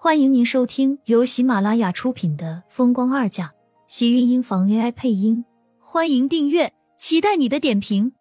[0.00, 3.46] 欢迎您收听由喜马拉雅出品的《风光二嫁》，
[3.88, 5.44] 喜运音房 AI 配音。
[5.80, 8.12] 欢迎订阅，期待你的点评。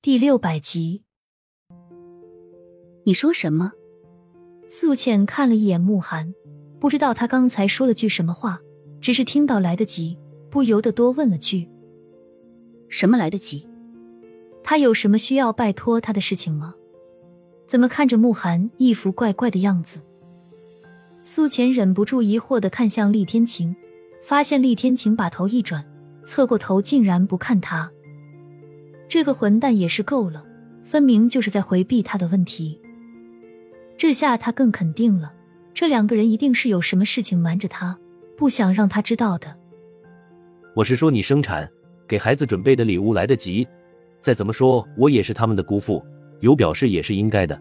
[0.00, 1.02] 第六百集，
[3.04, 3.72] 你说什么？
[4.66, 6.32] 素浅看了一眼慕寒，
[6.80, 8.58] 不知道他刚才说了句什么话，
[9.02, 10.18] 只是听到来得及，
[10.50, 11.68] 不由得多问了句
[12.88, 13.68] ：“什么来得及？
[14.64, 16.76] 他有什么需要拜托他的事情吗？”
[17.70, 20.00] 怎么看着慕寒一副怪怪的样子？
[21.22, 23.76] 苏浅忍不住疑惑的看向厉天晴，
[24.20, 25.84] 发现厉天晴把头一转，
[26.24, 27.88] 侧过头竟然不看他。
[29.06, 30.44] 这个混蛋也是够了，
[30.82, 32.80] 分明就是在回避他的问题。
[33.96, 35.32] 这下他更肯定了，
[35.72, 37.96] 这两个人一定是有什么事情瞒着他，
[38.36, 39.56] 不想让他知道的。
[40.74, 41.70] 我是说你生产
[42.08, 43.64] 给孩子准备的礼物来得及，
[44.20, 46.04] 再怎么说我也是他们的姑父。
[46.40, 47.60] 有表示也是应该的。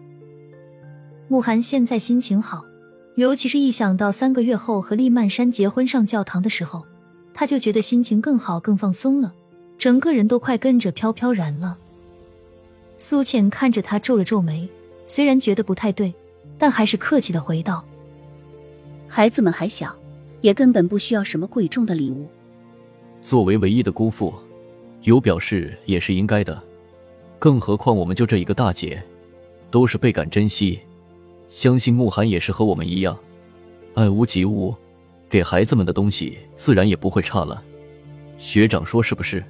[1.27, 2.65] 慕寒现在心情好，
[3.15, 6.83] 尤其是一想到三个月后和厉曼山结婚上教堂的时候，
[7.33, 9.33] 他就觉得心情更好、更放松了，
[9.77, 11.77] 整个人都快跟着飘飘然了。
[12.97, 14.67] 苏浅看着他皱了皱眉，
[15.05, 16.13] 虽然觉得不太对，
[16.57, 17.85] 但还是客气的回道
[19.07, 19.95] ：“孩子们还小，
[20.41, 22.27] 也根本不需要什么贵重的礼物。
[23.21, 24.33] 作为唯一的姑父，
[25.03, 26.61] 有表示也是应该的。”
[27.39, 29.01] 更何况，我们就这一个大姐，
[29.71, 30.79] 都是倍感珍惜。
[31.47, 33.17] 相信慕寒也是和我们一样，
[33.95, 34.75] 爱屋及乌，
[35.29, 37.63] 给孩子们的东西自然也不会差了。
[38.37, 39.43] 学长说是不是？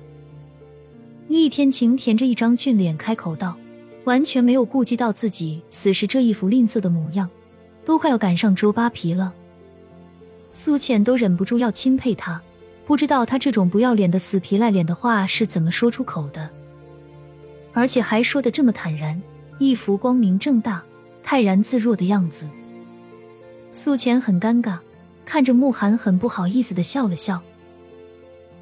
[1.27, 3.57] 厉天晴舔着一张俊脸开口道，
[4.05, 7.29] 完全没有顾及到自己此时这一副吝啬的模样，
[7.83, 9.33] 都快要赶上周扒皮了。
[10.51, 12.41] 苏浅都忍不住要钦佩他，
[12.85, 16.49] 不知道他这种不要脸的死皮赖脸的话是怎么说出口的。
[17.79, 19.21] 而且还说的这么坦然，
[19.57, 20.83] 一副光明正大、
[21.23, 22.45] 泰然自若的样子。
[23.71, 24.79] 素浅很尴尬，
[25.23, 27.41] 看着慕寒，很不好意思的笑了笑。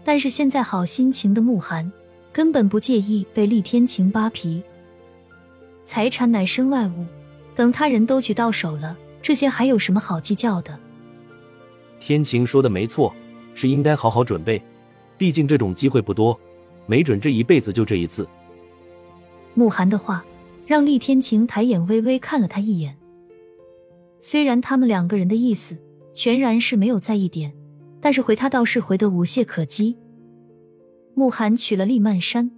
[0.04, 1.92] 但是现在好心情的慕寒，
[2.32, 4.62] 根本不介意被厉天晴扒皮。
[5.84, 7.04] 财产乃身外物，
[7.56, 10.78] 等他人都娶到手了，这些还有什么好计较的？
[12.00, 13.12] 天晴说的没错，
[13.56, 14.62] 是应该好好准备，
[15.18, 16.40] 毕竟这种机会不多，
[16.86, 18.28] 没准这一辈子就这一次。
[19.58, 20.24] 慕寒的话
[20.68, 22.96] 让厉天晴抬眼微微看了他一眼。
[24.20, 25.76] 虽然他们两个人的意思
[26.14, 27.52] 全然是没有在一点，
[28.00, 29.98] 但是回他倒是回得无懈可击。
[31.16, 32.52] 慕寒娶了厉曼山，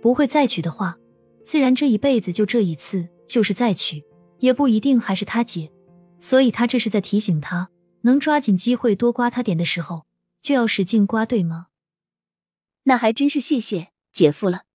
[0.00, 0.96] 不会再娶的话，
[1.44, 4.02] 自然这一辈子就这一次；就是再娶，
[4.38, 5.70] 也不一定还是他姐。
[6.18, 7.68] 所以他这是在提醒他，
[8.02, 10.06] 能抓紧机会多刮他点的时候，
[10.40, 11.66] 就要使劲刮，对吗？
[12.84, 14.65] 那还真是谢谢姐夫了。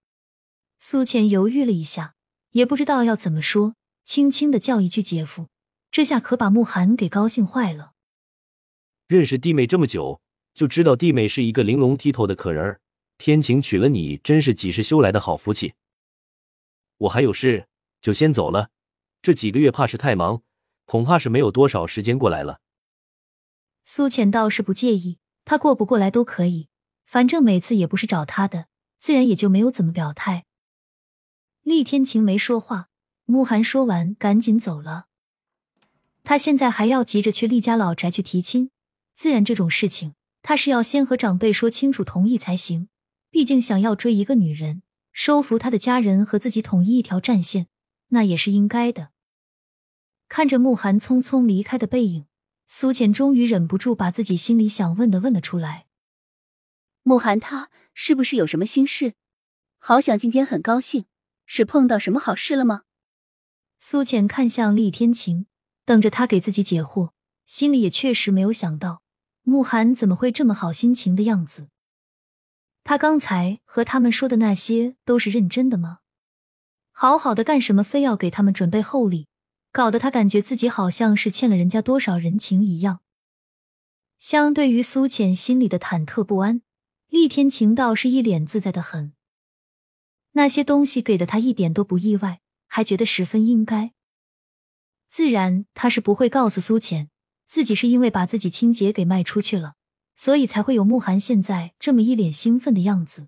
[0.84, 2.16] 苏浅犹豫了一下，
[2.53, 5.47] 也不知道要怎么说，轻轻的叫一句“姐夫”，
[5.92, 7.92] 这下可把慕寒给高兴坏了。
[9.08, 10.22] 认识弟妹这么久，
[10.56, 12.81] 就知道弟妹是一个玲珑剔透的可人儿。
[13.19, 15.75] 天晴娶了你，真是几世修来的好福气。
[16.98, 17.68] 我还有事，
[18.02, 18.72] 就先走了。
[19.22, 20.42] 这几个月怕是太忙，
[20.86, 22.59] 恐怕是没有多少时间过来了。
[23.84, 26.69] 苏浅倒是不介意，他过不过来都可以，
[27.06, 28.66] 反正每次也不是找他的，
[28.98, 30.46] 自然也就没有怎么表态。
[31.63, 32.89] 厉天晴没说话，
[33.25, 35.05] 慕寒说完赶紧走了。
[36.23, 38.72] 他现在还要急着去厉家老宅去提亲，
[39.13, 42.89] 自然这种事情他是要先和长辈说清楚同意才行。
[43.29, 44.83] 毕竟想要追一个女人，
[45.13, 47.67] 收服她的家人和自己统一一条战线，
[48.09, 49.11] 那也是应该的。
[50.27, 52.25] 看着慕寒匆匆离开的背影，
[52.67, 55.85] 苏浅终于忍不住把自己心里想问的问了出来：
[57.03, 59.13] 慕寒他是不是有什么心事？
[59.79, 61.05] 好想今天很高兴。
[61.53, 62.84] 是碰到什么好事了吗？
[63.78, 65.47] 苏浅看向厉天晴，
[65.84, 67.12] 等着他给自己解惑，
[67.45, 69.01] 心里也确实没有想到
[69.41, 71.67] 慕寒怎么会这么好心情的样子。
[72.85, 75.97] 他刚才和他们说的那些都是认真的吗？
[76.94, 79.28] 好好的干什么，非要给他们准备厚礼，
[79.74, 83.01] 搞得他感觉自己好像是欠了人家多少人情一样。
[84.18, 86.62] 相对于苏浅心里的忐忑不安，
[87.09, 89.12] 厉天晴倒是一脸自在的很。
[90.31, 93.94] 那些东西给的他一点都不意外，还觉得十分应该。
[95.07, 97.10] 自然，他是不会告诉苏浅，
[97.45, 99.75] 自己是因为把自己亲姐给卖出去了，
[100.16, 103.28] 所以才会有慕寒现在这么一脸兴奋的样子。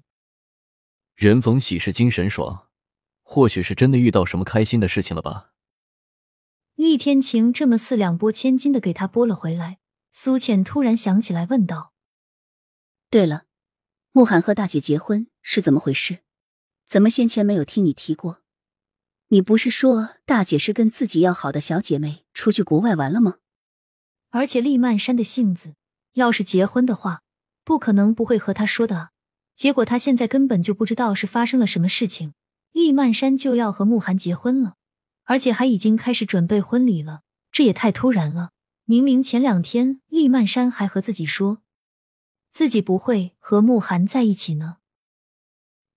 [1.16, 2.70] 人逢喜事精神爽，
[3.22, 5.52] 或许是真的遇到什么开心的事情了吧？
[6.76, 9.80] 厉天晴这么四两拨千斤的给他拨了回来，
[10.10, 11.94] 苏浅突然想起来，问道
[13.12, 13.44] ：“对了，
[14.12, 16.20] 慕寒和大姐结婚是怎么回事？”
[16.88, 18.42] 怎么先前没有听你提过？
[19.30, 23.38] 你不是说大姐是跟自己要好的小姐妹出去国外玩了吗？
[24.30, 25.76] 而且厉曼山的性子，
[26.14, 27.24] 要是结婚的话，
[27.64, 29.10] 不可能不会和他说的啊。
[29.56, 32.34] 结果他现在根本就不知道是发生了什么事情，
[32.72, 34.76] 厉曼山就要和慕寒结婚了，
[35.24, 37.22] 而且还已经开始准备婚礼了，
[37.52, 38.52] 这也太突然了。
[38.86, 41.62] 明明前两天厉曼山还和自己说，
[42.52, 44.78] 自己不会和慕寒在一起呢。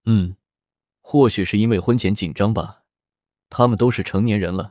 [0.05, 0.37] 嗯，
[1.09, 2.79] 或许是因为婚前紧张吧。
[3.49, 4.69] 他们都是成年人了，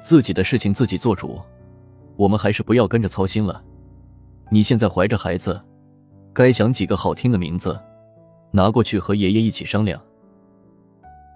[0.00, 1.38] 自己的事情自己做主，
[2.16, 3.62] 我们还是不要跟着操心了。
[4.50, 5.60] 你现在怀着孩子，
[6.32, 7.78] 该想几个好听的名字。
[8.50, 10.02] 拿过去和爷爷一起商量。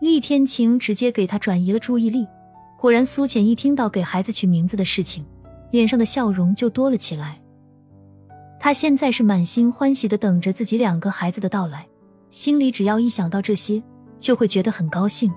[0.00, 2.26] 厉天晴直接给他转移了注意力。
[2.78, 5.26] 果然，苏浅一听到给孩子取名字的事情，
[5.70, 7.38] 脸上的笑容就多了起来。
[8.58, 11.86] 他现在是满心欢喜的等着自己两个孩子的到来，
[12.30, 13.82] 心里只要一想到这些，
[14.18, 15.32] 就会觉得很高兴。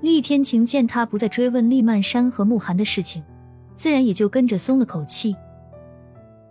[0.00, 3.22] 厉天晴见他不再追问厉曼山和慕寒的事情，
[3.74, 5.36] 自然也就跟着松了口气。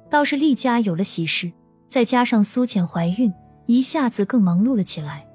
[0.10, 1.52] 倒是厉家有了喜事，
[1.88, 3.32] 再加上苏浅怀孕。
[3.68, 5.26] 一下子更忙碌了起来。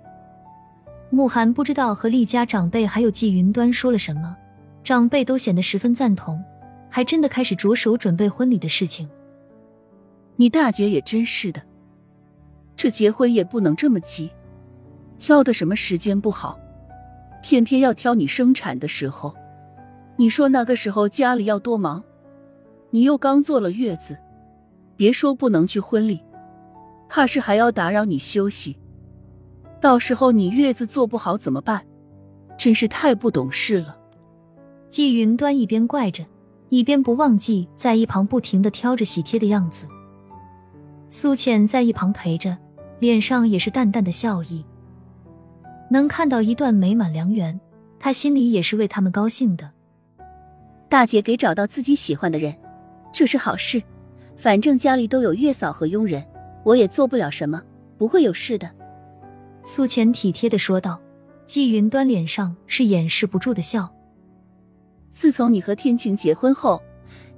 [1.09, 4.37] 慕寒不知道和厉家长辈还有季云端说了什么，
[4.85, 6.43] 长辈都显得十分赞同，
[6.91, 9.09] 还真的开始着手准备婚礼的事情。
[10.35, 11.63] 你大姐也真是的，
[12.77, 14.31] 这结婚也不能这么急，
[15.19, 16.59] 挑的什么时间不好，
[17.43, 19.35] 偏偏要挑你生产的时候。
[20.17, 22.03] 你说那个时候家里要多忙，
[22.91, 24.17] 你又刚坐了月子，
[24.97, 26.21] 别说不能去婚礼。
[27.09, 28.77] 怕是还要打扰你休息，
[29.81, 31.85] 到时候你月子做不好怎么办？
[32.57, 33.97] 真是太不懂事了。
[34.89, 36.25] 季云端一边怪着，
[36.69, 39.87] 一边不忘记在一旁不停的挑着喜帖的样子。
[41.09, 42.57] 苏浅在一旁陪着，
[42.99, 44.65] 脸上也是淡淡的笑意。
[45.91, 47.59] 能看到一段美满良缘，
[47.99, 49.71] 他心里也是为他们高兴的。
[50.89, 52.55] 大姐给找到自己喜欢的人，
[53.13, 53.83] 这是好事。
[54.37, 56.25] 反正家里都有月嫂和佣人。
[56.65, 57.63] 我也做不了什么，
[57.97, 58.71] 不会有事的。”
[59.63, 61.01] 苏浅体贴的说道。
[61.45, 63.89] 季云端脸上是掩饰不住的笑。
[65.13, 66.83] 自从你和天晴结婚后，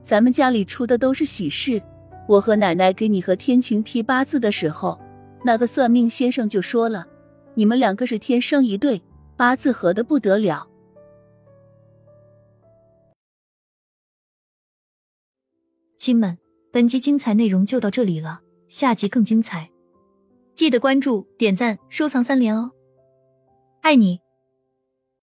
[0.03, 1.83] 咱们家里出的都是喜事。
[2.27, 4.99] 我和奶奶给你和天晴批八字的时候，
[5.45, 7.07] 那个算命先生就说了，
[7.59, 9.03] 你们两个是天生一对，
[9.37, 10.69] 八字合的不得了。
[15.97, 16.39] 亲们，
[16.71, 18.43] 本集精彩内容就到这里了。
[18.69, 19.73] 下集更精彩，
[20.55, 22.71] 记得关注、点赞、收藏三连哦！
[23.81, 24.21] 爱你。